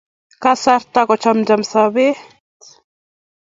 Kasarta 0.43 1.01
kochamcham 1.09 1.61
sobee. 1.71 2.13